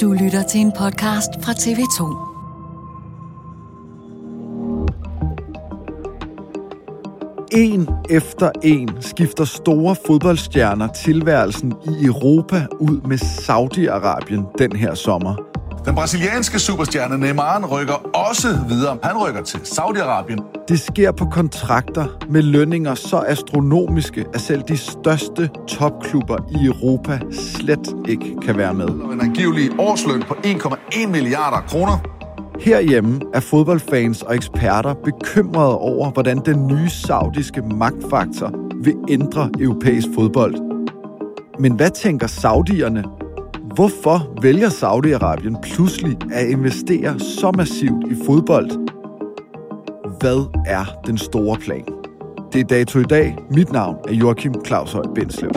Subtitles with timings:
[0.00, 2.00] Du lytter til en podcast fra TV2.
[7.52, 15.55] En efter en skifter store fodboldstjerner tilværelsen i Europa ud med Saudi-Arabien den her sommer.
[15.86, 18.98] Den brasilianske superstjerne Neymar rykker også videre.
[19.02, 20.64] Han rykker til Saudi-Arabien.
[20.68, 27.20] Det sker på kontrakter med lønninger så astronomiske, at selv de største topklubber i Europa
[27.32, 28.88] slet ikke kan være med.
[28.88, 31.98] En angivelig årsløn på 1,1 milliarder kroner.
[32.60, 38.52] Herhjemme er fodboldfans og eksperter bekymrede over, hvordan den nye saudiske magtfaktor
[38.84, 40.54] vil ændre europæisk fodbold.
[41.58, 43.04] Men hvad tænker saudierne?
[43.76, 48.70] Hvorfor vælger Saudi-Arabien pludselig at investere så massivt i fodbold?
[50.20, 51.84] Hvad er den store plan?
[52.52, 53.36] Det er dato i dag.
[53.50, 55.50] Mit navn er Joachim Claus Høj Bindslev.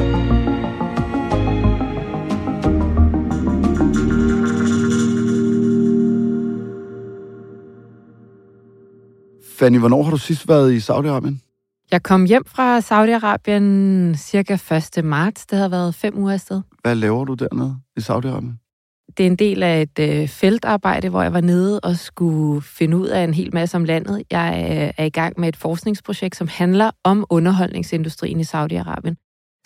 [9.44, 11.49] Fanny, hvornår har du sidst været i Saudi-Arabien?
[11.92, 14.54] Jeg kom hjem fra Saudi-Arabien cirka
[14.98, 15.06] 1.
[15.06, 15.46] marts.
[15.46, 16.62] Det havde været fem uger afsted.
[16.82, 18.66] Hvad laver du dernede i Saudi-Arabien?
[19.18, 22.98] Det er en del af et øh, feltarbejde, hvor jeg var nede og skulle finde
[22.98, 24.24] ud af en hel masse om landet.
[24.32, 29.16] Jeg øh, er i gang med et forskningsprojekt, som handler om underholdningsindustrien i Saudi-Arabien.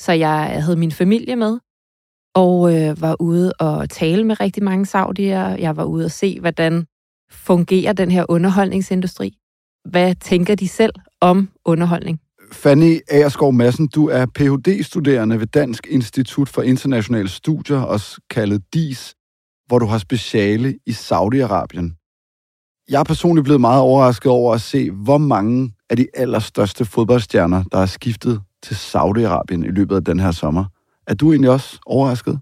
[0.02, 1.60] Så jeg havde min familie med,
[2.36, 5.48] og øh, var ude og tale med rigtig mange saudier.
[5.50, 6.86] Jeg var ude og se, hvordan
[7.32, 9.38] fungerer den her underholdningsindustri.
[9.86, 12.20] Hvad tænker de selv om underholdning?
[12.52, 19.16] Fanny Aerskov Madsen, du er Ph.D.-studerende ved Dansk Institut for Internationale Studier, også kaldet DIS,
[19.68, 22.00] hvor du har speciale i Saudi-Arabien.
[22.90, 27.64] Jeg er personligt blevet meget overrasket over at se, hvor mange af de allerstørste fodboldstjerner,
[27.72, 30.66] der er skiftet til Saudi-Arabien i løbet af den her sommer.
[31.08, 32.40] Er du egentlig også overrasket?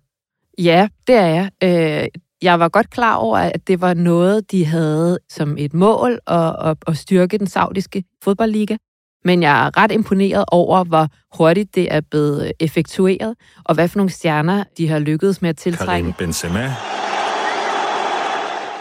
[0.57, 1.51] Ja, det er jeg.
[1.63, 2.07] Øh,
[2.41, 6.55] jeg var godt klar over, at det var noget, de havde som et mål at,
[6.65, 8.77] at, at styrke den saudiske fodboldliga.
[9.25, 11.07] Men jeg er ret imponeret over, hvor
[11.37, 15.57] hurtigt det er blevet effektueret, og hvad for nogle stjerner de har lykkedes med at
[15.57, 16.03] tiltrække.
[16.03, 16.75] Karim Benzema.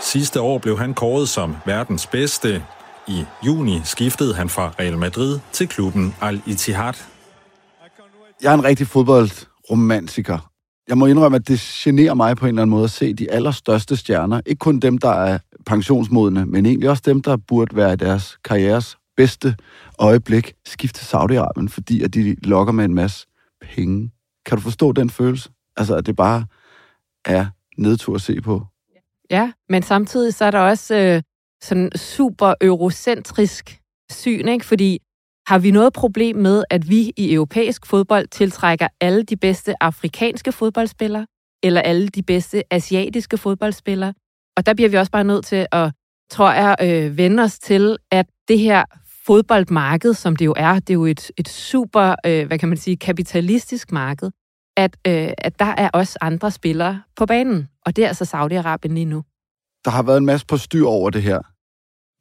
[0.01, 2.65] Sidste år blev han kåret som verdens bedste.
[3.09, 6.95] I juni skiftede han fra Real Madrid til klubben Al-Ittihad.
[8.43, 10.50] Jeg er en rigtig fodboldromantiker.
[10.91, 13.31] Jeg må indrømme, at det generer mig på en eller anden måde at se de
[13.31, 14.41] allerstørste stjerner.
[14.47, 18.39] Ikke kun dem, der er pensionsmodne, men egentlig også dem, der burde være i deres
[18.45, 19.57] karrieres bedste
[19.99, 23.27] øjeblik, skifte til Saudi-Arabien, fordi at de lokker med en masse
[23.61, 24.11] penge.
[24.47, 25.51] Kan du forstå den følelse?
[25.77, 26.45] Altså, at det bare
[27.25, 27.47] er
[27.79, 28.67] nedtur at se på.
[29.31, 31.23] Ja, men samtidig så er der også øh,
[31.63, 34.67] sådan super eurocentrisk syn, ikke?
[34.67, 34.99] Fordi
[35.51, 40.53] har vi noget problem med, at vi i europæisk fodbold tiltrækker alle de bedste afrikanske
[40.53, 41.27] fodboldspillere,
[41.63, 44.15] eller alle de bedste asiatiske fodboldspillere?
[44.57, 45.93] Og der bliver vi også bare nødt til at,
[46.31, 48.85] tror jeg, øh, vende os til, at det her
[49.27, 52.79] fodboldmarked, som det jo er, det er jo et, et super, øh, hvad kan man
[52.79, 54.31] sige, kapitalistisk marked,
[54.77, 57.69] at, øh, at der er også andre spillere på banen.
[57.87, 59.25] Og det er altså Saudi-Arabien lige nu.
[59.85, 61.41] Der har været en masse på styr over det her.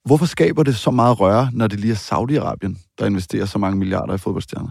[0.09, 3.77] Hvorfor skaber det så meget røre, når det lige er Saudi-Arabien, der investerer så mange
[3.77, 4.69] milliarder i fodboldstjerner?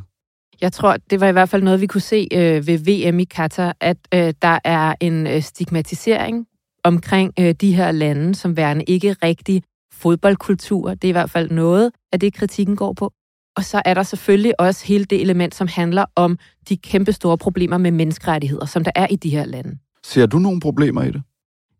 [0.60, 3.24] Jeg tror, det var i hvert fald noget, vi kunne se øh, ved VM i
[3.24, 6.46] Katar, at øh, der er en øh, stigmatisering
[6.84, 9.62] omkring øh, de her lande, som værende ikke rigtig
[9.92, 10.94] fodboldkultur.
[10.94, 13.12] Det er i hvert fald noget af det, kritikken går på.
[13.56, 16.38] Og så er der selvfølgelig også hele det element, som handler om
[16.68, 19.78] de kæmpe store problemer med menneskerettigheder, som der er i de her lande.
[20.04, 21.22] Ser du nogle problemer i det?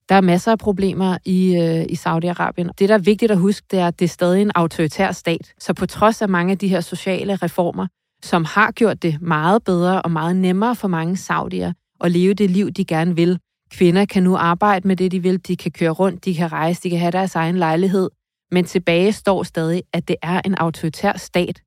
[0.09, 2.69] Der er masser af problemer i, øh, i Saudi-Arabien.
[2.79, 5.55] Det, der er vigtigt at huske, det er, at det er stadig en autoritær stat.
[5.59, 7.87] Så på trods af mange af de her sociale reformer,
[8.23, 12.51] som har gjort det meget bedre og meget nemmere for mange saudier at leve det
[12.51, 13.39] liv, de gerne vil.
[13.71, 15.47] Kvinder kan nu arbejde med det, de vil.
[15.47, 18.11] De kan køre rundt, de kan rejse, de kan have deres egen lejlighed.
[18.51, 21.61] Men tilbage står stadig, at det er en autoritær stat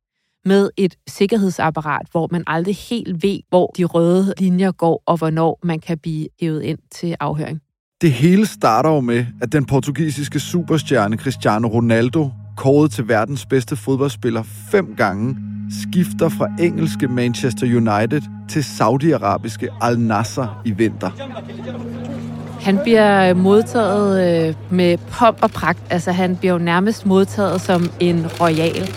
[0.45, 5.59] med et sikkerhedsapparat, hvor man aldrig helt ved, hvor de røde linjer går, og hvornår
[5.63, 7.61] man kan blive hævet ind til afhøring.
[8.01, 13.75] Det hele starter jo med, at den portugisiske superstjerne Cristiano Ronaldo, kåret til verdens bedste
[13.75, 15.37] fodboldspiller fem gange,
[15.81, 21.09] skifter fra engelske Manchester United til saudiarabiske Al Nassr i vinter.
[22.61, 25.79] Han bliver modtaget øh, med pop og pragt.
[25.89, 28.89] Altså, han bliver jo nærmest modtaget som en royal.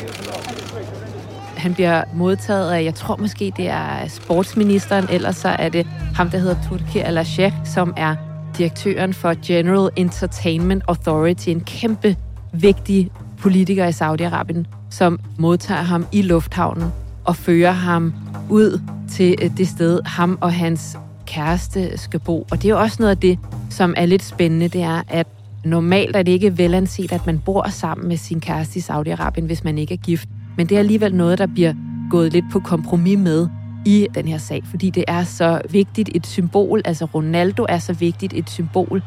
[1.56, 6.30] Han bliver modtaget af, jeg tror måske, det er sportsministeren, ellers så er det ham,
[6.30, 7.26] der hedder Turki al
[7.64, 12.16] som er direktøren for General Entertainment Authority, en kæmpe
[12.52, 16.88] vigtig politiker i Saudi-Arabien, som modtager ham i lufthavnen
[17.24, 18.14] og fører ham
[18.50, 18.80] ud
[19.10, 22.46] til øh, det sted, ham og hans kæreste skal bo.
[22.50, 23.38] Og det er jo også noget af det,
[23.70, 25.26] som er lidt spændende, det er, at
[25.64, 29.64] normalt er det ikke velanset, at man bor sammen med sin kæreste i Saudi-Arabien, hvis
[29.64, 30.28] man ikke er gift.
[30.56, 31.74] Men det er alligevel noget, der bliver
[32.10, 33.48] gået lidt på kompromis med
[33.84, 37.92] i den her sag, fordi det er så vigtigt et symbol, altså Ronaldo er så
[37.92, 39.02] vigtigt et symbol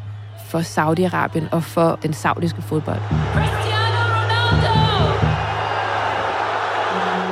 [0.46, 3.00] for Saudi-Arabien og for den saudiske fodbold.
[3.34, 4.98] Cristiano Ronaldo!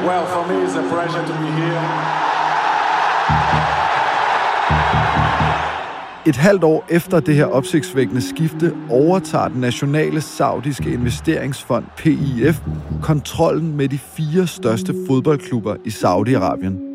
[0.08, 2.16] Well, for me it's a pleasure to be here.
[6.26, 12.60] Et halvt år efter det her opsigtsvækkende skifte overtager den nationale saudiske investeringsfond PIF
[13.02, 16.85] kontrollen med de fire største fodboldklubber i Saudi-Arabien.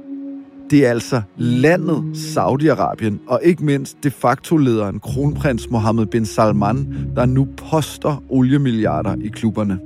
[0.72, 7.26] Det er altså landet Saudi-Arabien, og ikke mindst de facto-lederen kronprins Mohammed bin Salman, der
[7.26, 9.80] nu poster oliemilliarder i klubberne.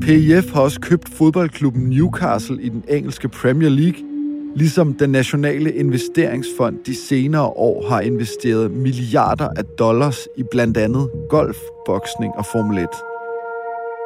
[0.00, 4.00] PIF har også købt fodboldklubben Newcastle i den engelske Premier League,
[4.56, 11.10] ligesom den nationale investeringsfond de senere år har investeret milliarder af dollars i blandt andet
[11.28, 11.56] golf,
[11.86, 12.88] boksning og Formel 1.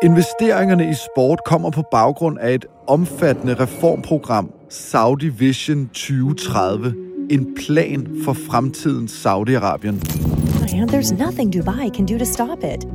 [0.03, 6.95] Investeringerne i sport kommer på baggrund af et omfattende reformprogram, Saudi Vision 2030,
[7.31, 10.01] en plan for fremtidens Saudi-Arabien.
[10.89, 12.87] There's nothing Dubai can do to stop it.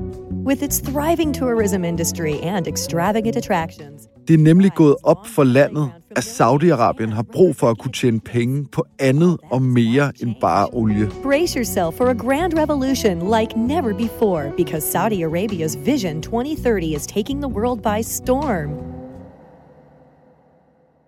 [0.44, 4.08] With its thriving tourism industry and extravagant attractions.
[4.28, 8.20] Det er nemlig gået op for landet, at Saudi-Arabien har brug for at kunne tjene
[8.20, 11.10] penge på andet og mere end bare olie.
[11.24, 17.08] Brace yourself for a grand revolution like never before because Saudi Arabia's Vision 2030 is
[17.08, 18.97] taking the world by storm.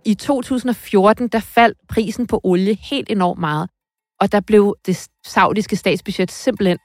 [0.10, 3.70] I 2014 der faldt prisen på olie helt enormt meget,
[4.20, 6.78] og der blev det saudiske statsbudget simpelthen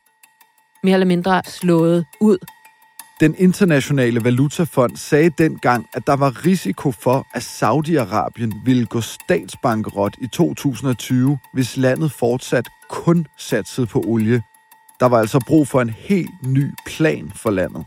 [0.82, 2.38] mere eller mindre slået ud.
[3.21, 10.15] Den internationale valutafond sagde dengang, at der var risiko for, at Saudi-Arabien ville gå statsbankerot
[10.23, 14.43] i 2020, hvis landet fortsat kun satsede på olie.
[15.01, 17.84] Der var altså brug for en helt ny plan for landet.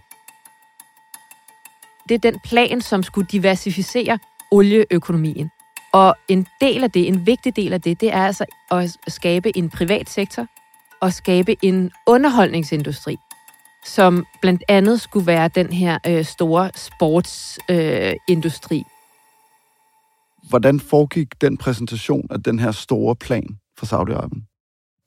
[2.10, 4.20] Det er den plan, som skulle diversificere
[4.52, 5.50] olieøkonomien.
[5.94, 9.58] Og en del af det, en vigtig del af det, det er altså at skabe
[9.58, 10.48] en privat sektor
[11.02, 13.18] og skabe en underholdningsindustri
[13.88, 18.78] som blandt andet skulle være den her øh, store sportsindustri.
[18.78, 18.84] Øh,
[20.50, 24.54] Hvordan foregik den præsentation af den her store plan for Saudi-Arabien?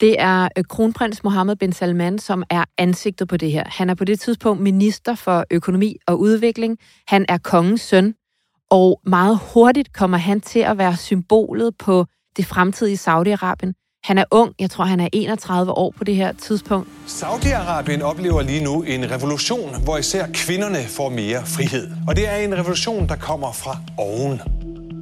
[0.01, 3.65] Det er øh, kronprins Mohammed bin Salman, som er ansigtet på det her.
[3.67, 6.79] Han er på det tidspunkt minister for økonomi og udvikling.
[7.07, 8.15] Han er kongens søn,
[8.71, 13.73] og meget hurtigt kommer han til at være symbolet på det fremtidige Saudi-Arabien.
[14.05, 16.89] Han er ung, jeg tror han er 31 år på det her tidspunkt.
[17.07, 21.91] Saudi-Arabien oplever lige nu en revolution, hvor især kvinderne får mere frihed.
[22.09, 24.41] Og det er en revolution, der kommer fra oven.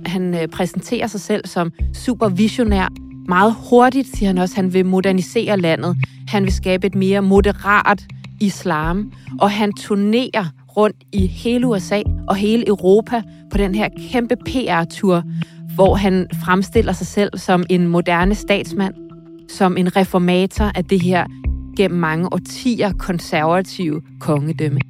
[0.06, 2.88] Han øh, præsenterer sig selv som supervisionær.
[3.28, 5.96] Meget hurtigt siger han også, at han vil modernisere landet.
[6.28, 8.06] Han vil skabe et mere moderat
[8.40, 9.12] islam.
[9.40, 10.44] Og han turnerer
[10.78, 15.22] rundt i hele USA og hele Europa på den her kæmpe PR-tur,
[15.74, 18.94] hvor han fremstiller sig selv som en moderne statsmand,
[19.48, 21.26] som en reformator af det her
[21.76, 24.80] gennem mange årtier konservative kongedømme.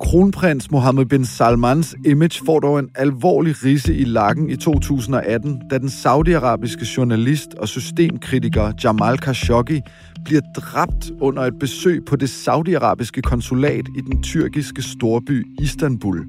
[0.00, 5.78] Kronprins Mohammed bin Salmans image får dog en alvorlig rise i lakken i 2018, da
[5.78, 9.80] den saudiarabiske journalist og systemkritiker Jamal Khashoggi
[10.24, 16.26] bliver dræbt under et besøg på det saudiarabiske konsulat i den tyrkiske storby Istanbul.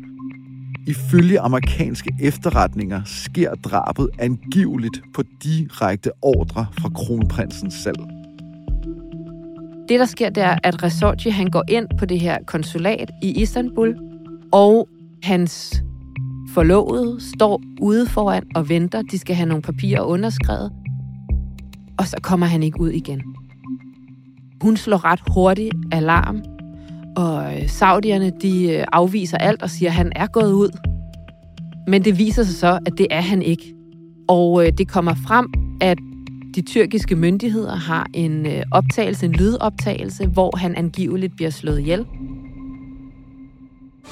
[0.87, 8.18] Ifølge amerikanske efterretninger sker drabet angiveligt på direkte ordre fra kronprinsen selv.
[9.89, 13.41] Det, der sker, det er, at Khashoggi han går ind på det her konsulat i
[13.41, 13.97] Istanbul,
[14.51, 14.87] og
[15.23, 15.83] hans
[16.53, 19.01] forlovede står ude foran og venter.
[19.01, 20.71] De skal have nogle papirer underskrevet.
[21.97, 23.21] Og så kommer han ikke ud igen.
[24.61, 26.41] Hun slår ret hurtigt alarm,
[27.15, 30.69] og øh, saudierne de øh, afviser alt og siger, at han er gået ud.
[31.87, 33.73] Men det viser sig så, at det er han ikke.
[34.27, 35.47] Og øh, det kommer frem,
[35.81, 35.97] at
[36.61, 42.05] de tyrkiske myndigheder har en optagelse, en lydoptagelse, hvor han angiveligt bliver slået ihjel.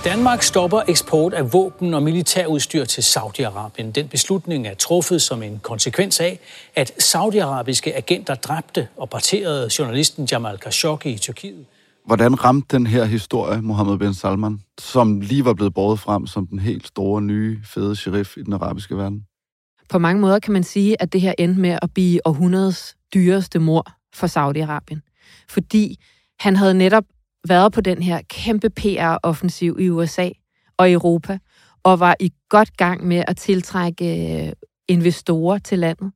[0.03, 3.91] Danmark stopper eksport af våben og militærudstyr til Saudi-Arabien.
[3.91, 6.39] Den beslutning er truffet som en konsekvens af,
[6.75, 11.65] at saudiarabiske agenter dræbte og parterede journalisten Jamal Khashoggi i Tyrkiet.
[12.05, 16.47] Hvordan ramte den her historie Mohammed bin Salman, som lige var blevet båret frem som
[16.47, 19.23] den helt store, nye, fede sheriff i den arabiske verden?
[19.89, 23.59] På mange måder kan man sige, at det her endte med at blive århundredes dyreste
[23.59, 24.99] mor for Saudi-Arabien.
[25.49, 25.99] Fordi
[26.39, 27.03] han havde netop
[27.47, 30.29] været på den her kæmpe PR-offensiv i USA
[30.77, 31.37] og Europa,
[31.83, 34.53] og var i godt gang med at tiltrække øh,
[34.87, 36.11] investorer til landet.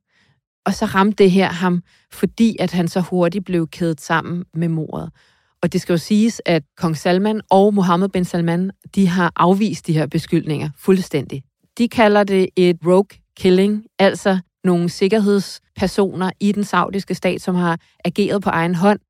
[0.66, 4.68] Og så ramte det her ham, fordi at han så hurtigt blev kædet sammen med
[4.68, 5.10] mordet.
[5.62, 9.86] Og det skal jo siges, at kong Salman og Mohammed bin Salman, de har afvist
[9.86, 11.42] de her beskyldninger fuldstændig.
[11.78, 17.80] De kalder det et rogue killing, altså nogle sikkerhedspersoner i den saudiske stat, som har
[18.04, 19.00] ageret på egen hånd.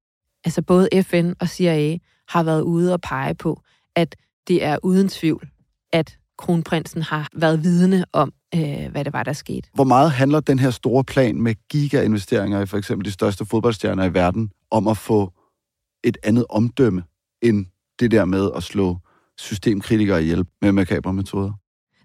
[0.44, 1.98] Altså både FN og CIA
[2.28, 3.60] har været ude og pege på,
[3.96, 4.16] at
[4.48, 5.48] det er uden tvivl,
[5.92, 9.68] at kronprinsen har været vidne om, øh, hvad det var, der skete.
[9.74, 14.04] Hvor meget handler den her store plan med giga-investeringer i for eksempel de største fodboldstjerner
[14.04, 15.32] i verden om at få
[16.04, 17.02] et andet omdømme
[17.42, 17.66] end
[18.00, 18.98] det der med at slå
[19.38, 21.52] systemkritikere ihjel med makabre metoder?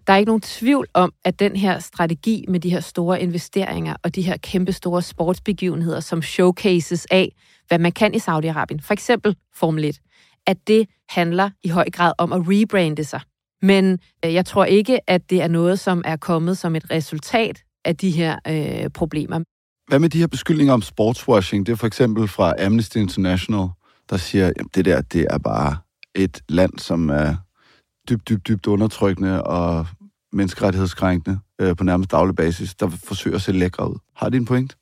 [0.08, 3.96] Der er ikke nogen tvivl om, at den her strategi med de her store investeringer
[4.02, 7.32] og de her kæmpe store sportsbegivenheder, som showcases af,
[7.68, 10.00] hvad man kan i Saudi-Arabien, for eksempel Formel 1,
[10.46, 13.20] at det handler i høj grad om at rebrande sig.
[13.62, 17.62] Men øh, jeg tror ikke, at det er noget, som er kommet som et resultat
[17.84, 19.40] af de her øh, problemer.
[19.88, 21.66] Hvad med de her beskyldninger om sportswashing?
[21.66, 23.68] Det er for eksempel fra Amnesty International,
[24.10, 25.76] der siger, at det der, det er bare
[26.14, 27.36] et land, som er
[28.08, 29.86] dybt, dybt, dybt undertrykkende og
[30.32, 33.98] menneskerettighedskrænkende øh, på nærmest daglig basis, der forsøger at se lækre ud.
[34.16, 34.76] Har de en point?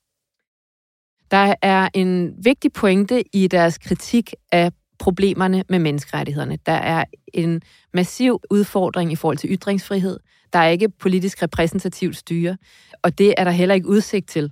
[1.30, 6.58] Der er en vigtig pointe i deres kritik af problemerne med menneskerettighederne.
[6.66, 7.62] Der er en
[7.94, 10.18] massiv udfordring i forhold til ytringsfrihed.
[10.52, 12.56] Der er ikke politisk repræsentativt styre,
[13.02, 14.50] og det er der heller ikke udsigt til.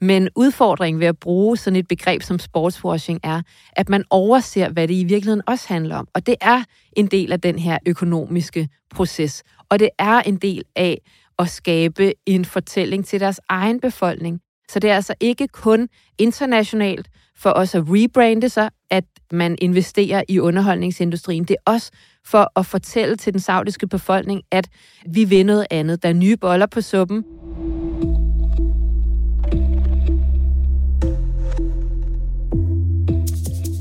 [0.00, 4.88] Men udfordringen ved at bruge sådan et begreb som sportswashing er, at man overser, hvad
[4.88, 6.08] det i virkeligheden også handler om.
[6.14, 9.42] Og det er en del af den her økonomiske proces.
[9.72, 11.00] Og det er en del af
[11.38, 14.40] at skabe en fortælling til deres egen befolkning.
[14.68, 15.88] Så det er altså ikke kun
[16.18, 21.44] internationalt for os at rebrande sig, at man investerer i underholdningsindustrien.
[21.44, 21.90] Det er også
[22.24, 24.68] for at fortælle til den saudiske befolkning, at
[25.06, 26.02] vi vil noget andet.
[26.02, 27.24] Der er nye boller på suppen.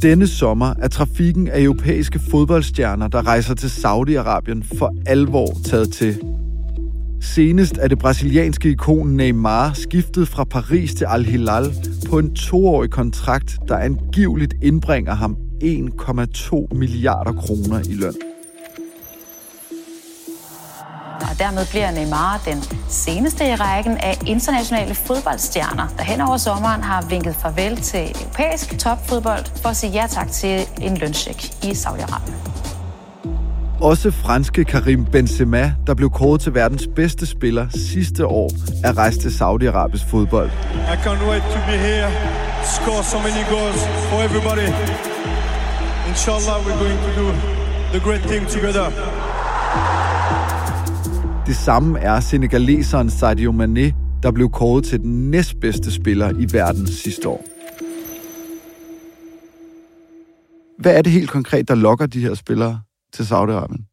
[0.01, 6.20] Denne sommer er trafikken af europæiske fodboldstjerner, der rejser til Saudi-Arabien, for alvor taget til.
[7.22, 11.74] Senest er det brasilianske ikon Neymar skiftet fra Paris til Al-Hilal
[12.10, 18.30] på en toårig kontrakt, der angiveligt indbringer ham 1,2 milliarder kroner i løn.
[21.21, 26.83] Og dermed bliver Neymar den seneste i rækken af internationale fodboldstjerner, der hen over sommeren
[26.83, 31.71] har vinket farvel til europæisk topfodbold for at sige ja tak til en løncheck i
[31.71, 32.51] Saudi-Arabien.
[33.81, 38.51] Også franske Karim Benzema, der blev kåret til verdens bedste spiller sidste år,
[38.83, 40.49] er rejst til Saudi-Arabisk fodbold.
[40.93, 42.11] I can't wait to be here,
[42.63, 44.67] score so many goals for everybody.
[46.07, 47.27] Inshallah, we're going to do
[47.93, 49.30] the great thing together.
[51.45, 53.93] Det samme er senegaleseren Sadio Mane,
[54.24, 57.45] der blev kåret til den næstbedste spiller i verden sidste år.
[60.81, 62.81] Hvad er det helt konkret, der lokker de her spillere
[63.13, 63.91] til Saudi-Arabien?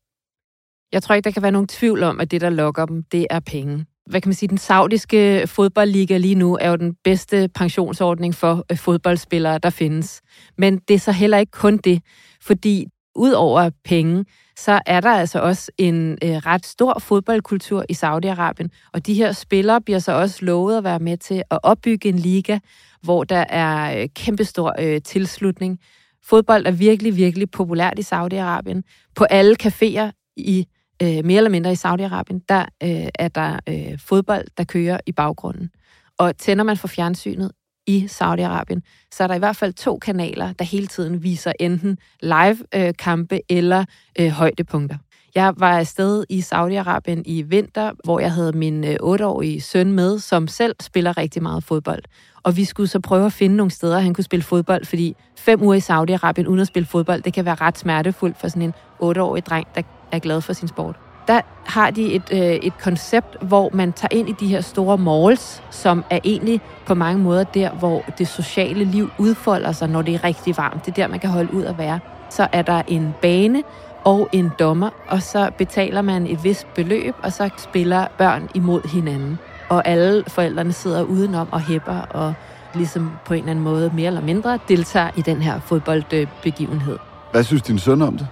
[0.92, 3.26] Jeg tror ikke, der kan være nogen tvivl om, at det, der lokker dem, det
[3.30, 3.86] er penge.
[4.10, 8.64] Hvad kan man sige, den saudiske fodboldliga lige nu er jo den bedste pensionsordning for
[8.70, 10.20] øh, fodboldspillere, der findes.
[10.58, 12.02] Men det er så heller ikke kun det,
[12.42, 14.24] fordi ud over penge,
[14.56, 19.32] så er der altså også en øh, ret stor fodboldkultur i Saudi-Arabien, og de her
[19.32, 22.58] spillere bliver så også lovet at være med til at opbygge en liga,
[23.02, 25.78] hvor der er øh, kæmpestor øh, tilslutning.
[26.24, 28.82] Fodbold er virkelig, virkelig populært i Saudi-Arabien.
[29.14, 30.66] På alle caféer i
[31.02, 35.12] øh, mere eller mindre i Saudi-Arabien, der øh, er der øh, fodbold, der kører i
[35.12, 35.70] baggrunden.
[36.18, 37.52] Og tænder man for fjernsynet
[37.88, 38.80] i Saudi-Arabien,
[39.12, 43.40] så er der i hvert fald to kanaler, der hele tiden viser enten live-kampe øh,
[43.48, 43.84] eller
[44.18, 44.96] øh, højdepunkter.
[45.34, 50.18] Jeg var afsted i Saudi-Arabien i vinter, hvor jeg havde min øh, 8-årige søn med,
[50.18, 52.02] som selv spiller rigtig meget fodbold.
[52.42, 55.62] Og vi skulle så prøve at finde nogle steder, han kunne spille fodbold, fordi fem
[55.62, 58.74] uger i Saudi-Arabien uden at spille fodbold, det kan være ret smertefuldt for sådan en
[59.02, 61.07] 8-årig dreng, der er glad for sin sport.
[61.28, 64.98] Der har de et, øh, et koncept, hvor man tager ind i de her store
[64.98, 70.02] malls, som er egentlig på mange måder der, hvor det sociale liv udfolder sig, når
[70.02, 70.86] det er rigtig varmt.
[70.86, 72.00] Det er der, man kan holde ud at være.
[72.30, 73.62] Så er der en bane
[74.04, 78.88] og en dommer, og så betaler man et vist beløb, og så spiller børn imod
[78.88, 79.38] hinanden.
[79.68, 82.34] Og alle forældrene sidder udenom og hæpper og
[82.74, 86.98] ligesom på en eller anden måde mere eller mindre deltager i den her fodboldbegivenhed.
[87.32, 88.26] Hvad synes din søn om det?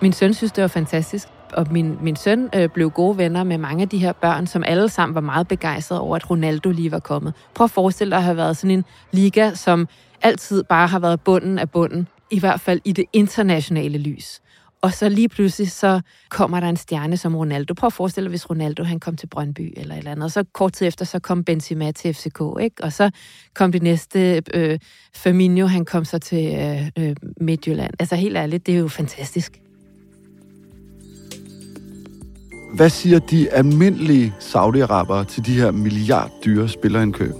[0.00, 1.28] Min søn synes, det var fantastisk.
[1.52, 4.64] Og min, min søn øh, blev gode venner med mange af de her børn, som
[4.66, 7.34] alle sammen var meget begejstrede over, at Ronaldo lige var kommet.
[7.54, 9.88] Prøv at forestille dig at have været sådan en liga, som
[10.22, 12.08] altid bare har været bunden af bunden.
[12.30, 14.40] I hvert fald i det internationale lys.
[14.82, 17.74] Og så lige pludselig, så kommer der en stjerne som Ronaldo.
[17.74, 20.24] Prøv at forestille dig, hvis Ronaldo han kom til Brøndby eller et eller andet.
[20.24, 22.84] Og så kort tid efter, så kom Benzema til FCK, ikke?
[22.84, 23.10] Og så
[23.54, 24.78] kom det næste, øh,
[25.14, 27.94] Firmino, han kom så til øh, øh, Midtjylland.
[27.98, 29.60] Altså helt ærligt, det er jo fantastisk.
[32.74, 37.34] Hvad siger de almindelige Saudi-Arabere til de her milliarddyre spillerindkøb?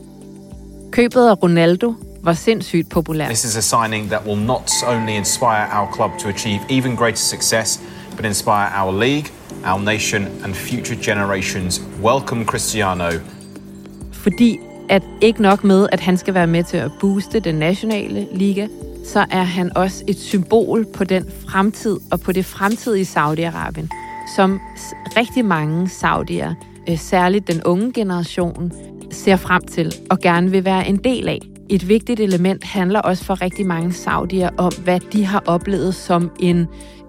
[0.91, 3.29] Købet af Ronaldo var sindssygt populært.
[3.29, 7.17] This is a signing that will not only inspire our club to achieve even greater
[7.17, 7.81] success,
[8.17, 9.27] but inspire our league,
[9.67, 11.83] our nation and future generations.
[12.03, 13.11] Welcome Cristiano.
[14.13, 14.59] Fordi
[14.89, 18.67] at ikke nok med, at han skal være med til at booste den nationale liga,
[19.05, 24.61] så er han også et symbol på den fremtid og på det fremtidige Saudi-Arabien, som
[25.17, 26.55] rigtig mange saudier,
[26.88, 28.73] øh, særligt den unge generation,
[29.11, 31.38] ser frem til og gerne vil være en del af.
[31.71, 36.31] Et vigtigt element handler også for rigtig mange saudier om, hvad de har oplevet som
[36.41, 36.67] en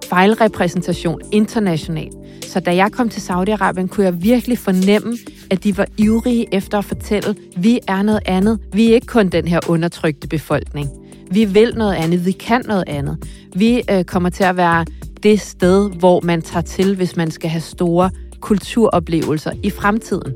[0.09, 2.13] fejlrepræsentation internationalt.
[2.45, 5.17] Så da jeg kom til Saudi-Arabien, kunne jeg virkelig fornemme,
[5.51, 8.59] at de var ivrige efter at fortælle, vi er noget andet.
[8.73, 10.89] Vi er ikke kun den her undertrykte befolkning.
[11.31, 12.25] Vi vil noget andet.
[12.25, 13.17] Vi kan noget andet.
[13.55, 14.85] Vi øh, kommer til at være
[15.23, 20.33] det sted, hvor man tager til, hvis man skal have store kulturoplevelser i fremtiden.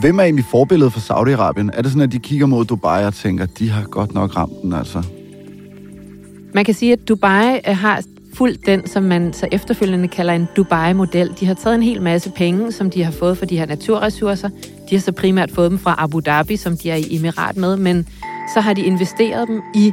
[0.00, 1.70] Hvem er egentlig forbilledet for Saudi-Arabien?
[1.78, 4.62] Er det sådan, at de kigger mod Dubai og tænker, de har godt nok ramt
[4.62, 5.02] den, altså?
[6.54, 8.02] Man kan sige, at Dubai øh, har
[8.34, 11.34] fuldt den, som man så efterfølgende kalder en Dubai-model.
[11.40, 14.48] De har taget en hel masse penge, som de har fået for de her naturressourcer.
[14.90, 17.76] De har så primært fået dem fra Abu Dhabi, som de er i emirat med,
[17.76, 18.08] men
[18.54, 19.92] så har de investeret dem i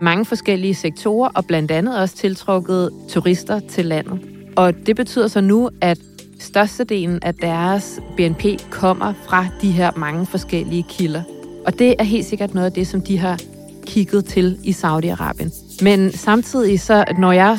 [0.00, 4.20] mange forskellige sektorer, og blandt andet også tiltrukket turister til landet.
[4.56, 5.98] Og det betyder så nu, at
[6.38, 11.22] størstedelen af deres BNP kommer fra de her mange forskellige kilder.
[11.66, 13.40] Og det er helt sikkert noget af det, som de har
[13.86, 15.82] kigget til i Saudi-Arabien.
[15.84, 17.58] Men samtidig så, når jeg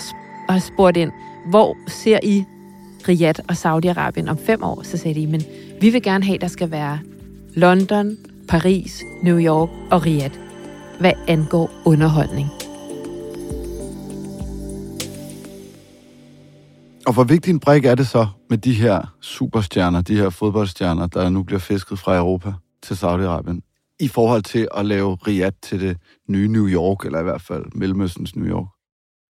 [0.50, 1.12] har spurgt ind,
[1.50, 2.44] hvor ser I
[3.08, 5.44] Riyadh og Saudi-Arabien om fem år, så sagde de, men
[5.82, 7.00] vi vil gerne have, at der skal være
[7.54, 10.36] London, Paris, New York og Riyadh,
[11.00, 12.50] hvad angår underholdning.
[17.08, 21.08] Og hvor vigtig en brik er det så med de her superstjerner, de her fodboldstjerner,
[21.08, 23.60] der nu bliver fisket fra Europa til Saudi-Arabien,
[24.00, 25.98] i forhold til at lave Riyadh til det
[26.30, 28.68] nye New York, eller i hvert fald Mellemøstens New York?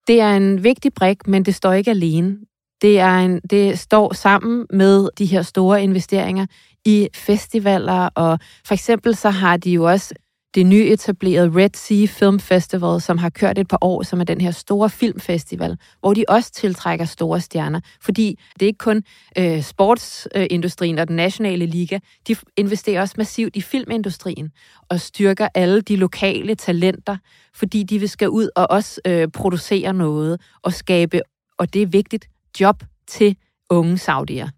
[0.06, 2.38] Det er en vigtig brik, men det står ikke alene.
[2.82, 6.46] Det, er en, det står sammen med de her store investeringer
[6.84, 10.14] i festivaler, og for eksempel så har de jo også
[10.54, 14.40] det nyetablerede Red Sea Film Festival, som har kørt et par år, som er den
[14.40, 17.80] her store filmfestival, hvor de også tiltrækker store stjerner.
[18.00, 19.02] Fordi det er ikke kun
[19.38, 24.50] øh, sportsindustrien og den nationale liga, de investerer også massivt i filmindustrien
[24.88, 27.16] og styrker alle de lokale talenter,
[27.54, 31.20] fordi de vil skal ud og også øh, producere noget og skabe,
[31.58, 32.28] og det er vigtigt,
[32.60, 33.36] job til
[33.70, 34.48] unge saudier.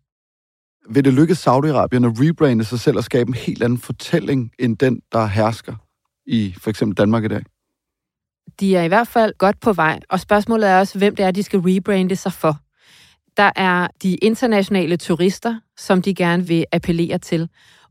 [0.88, 4.76] Vil det lykkes Saudi-Arabien at rebrande sig selv og skabe en helt anden fortælling, end
[4.76, 5.74] den, der hersker
[6.26, 7.42] i for eksempel Danmark i dag?
[8.60, 11.30] De er i hvert fald godt på vej, og spørgsmålet er også, hvem det er,
[11.30, 12.58] de skal rebrande sig for.
[13.36, 17.48] Der er de internationale turister, som de gerne vil appellere til.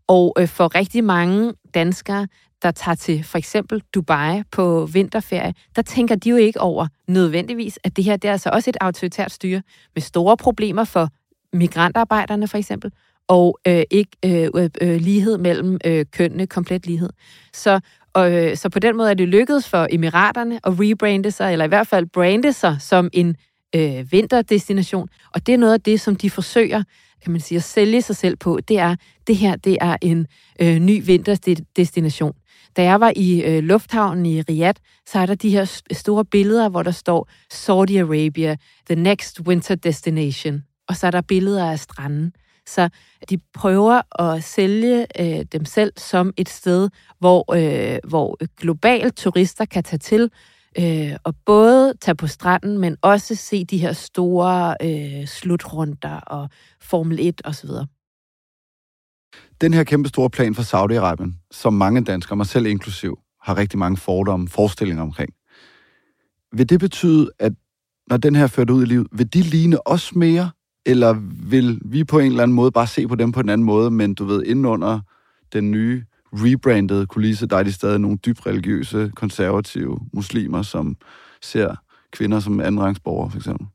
[0.08, 2.28] Og øh, for rigtig mange danskere,
[2.62, 7.80] der tager til for eksempel Dubai på vinterferie, der tænker de jo ikke over nødvendigvis,
[7.84, 9.62] at det her det er altså også et autoritært styre
[9.96, 11.10] med store problemer for
[11.54, 12.92] migrantarbejderne for eksempel,
[13.28, 17.10] og øh, ikke øh, øh, lighed mellem øh, kønnene, komplet lighed.
[17.54, 17.80] Så,
[18.14, 21.66] og, øh, så på den måde er det lykkedes for emiraterne at rebrande sig, eller
[21.66, 23.36] i hvert fald brande sig som en
[23.76, 25.08] øh, vinterdestination.
[25.34, 26.84] Og det er noget af det, som de forsøger,
[27.24, 28.60] kan man sige, at sælge sig selv på.
[28.68, 28.96] Det er,
[29.28, 30.28] det her det er en
[30.62, 32.34] øh, ny vinterdestination.
[32.78, 36.70] Da jeg var i øh, lufthavnen i Riyadh, så er der de her store billeder,
[36.70, 38.56] hvor der står Saudi Arabia,
[38.90, 40.64] the next winter destination.
[40.90, 42.34] Og så er der billeder af stranden.
[42.66, 42.90] Så
[43.30, 49.66] de prøver at sælge øh, dem selv som et sted, hvor, øh, hvor globale turister
[49.66, 50.32] kan tage til
[50.78, 56.50] øh, og både tage på stranden, men også se de her store øh, slutrunder og
[56.82, 57.70] Formel 1 osv.
[59.62, 63.80] Den her kæmpe store plan for Saudi-Arabien, som mange danskere, mig selv inklusiv, har rigtig
[63.80, 65.34] mange fordomme, forestillinger omkring.
[66.52, 67.54] Vil det betyde, at
[68.10, 70.52] når den her er ført ud i livet, vil de ligne os mere,
[70.86, 71.16] eller
[71.50, 73.92] vil vi på en eller anden måde bare se på dem på en anden måde,
[73.92, 75.00] men du ved, indenunder
[75.54, 80.98] den nye rebrandede kulisse, der er de stadig nogle dybt religiøse, konservative muslimer, som
[81.42, 81.76] ser
[82.12, 83.68] kvinder som andenrangsborgere, for eksempel?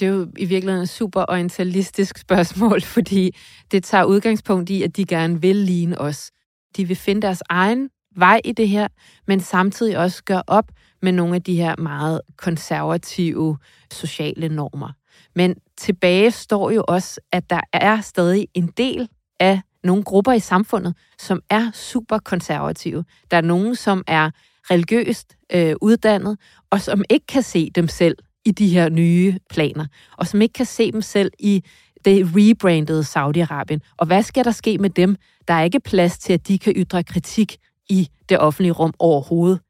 [0.00, 3.36] Det er jo i virkeligheden et super orientalistisk spørgsmål, fordi
[3.70, 6.30] det tager udgangspunkt i, at de gerne vil ligne os.
[6.76, 8.88] De vil finde deres egen vej i det her,
[9.26, 10.72] men samtidig også gøre op
[11.02, 13.58] med nogle af de her meget konservative
[13.92, 14.92] sociale normer.
[15.36, 19.08] Men tilbage står jo også, at der er stadig en del
[19.40, 23.04] af nogle grupper i samfundet, som er super konservative.
[23.30, 24.30] Der er nogen, som er
[24.70, 26.38] religiøst øh, uddannet,
[26.70, 30.52] og som ikke kan se dem selv i de her nye planer, og som ikke
[30.52, 31.64] kan se dem selv i
[32.04, 33.94] det rebrandede Saudi-Arabien.
[33.96, 35.16] Og hvad skal der ske med dem?
[35.48, 37.56] Der er ikke plads til, at de kan ytre kritik
[37.88, 39.60] i det offentlige rum overhovedet.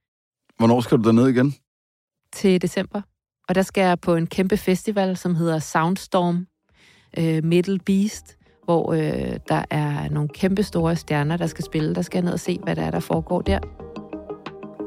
[0.58, 1.54] Hvornår skal du derned igen?
[2.32, 3.02] Til december.
[3.48, 6.46] Og der skal jeg på en kæmpe festival, som hedder Soundstorm
[7.18, 11.94] øh, Middle Beast, hvor øh, der er nogle kæmpe store stjerner, der skal spille.
[11.94, 13.58] Der skal jeg ned og se, hvad der er, der foregår der.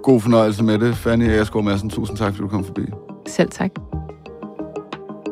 [0.03, 1.89] God fornøjelse med det, Fanny Agerskov Madsen.
[1.89, 2.81] Tusind tak, fordi du kom forbi.
[3.27, 3.71] Selv tak.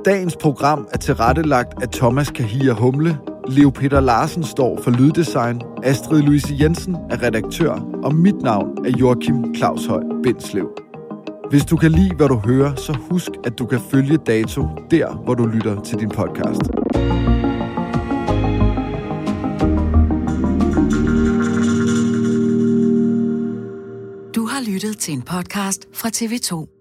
[0.06, 3.18] Dagens program er tilrettelagt af Thomas Kahir Humle.
[3.48, 5.62] Leo Peter Larsen står for lyddesign.
[5.84, 7.72] Astrid Louise Jensen er redaktør.
[8.04, 10.87] Og mit navn er Joachim Claus Høj Bindslev.
[11.50, 15.24] Hvis du kan lide, hvad du hører, så husk, at du kan følge Dato der,
[15.24, 16.62] hvor du lytter til din podcast.
[24.36, 26.77] Du har lyttet til en podcast fra TV2.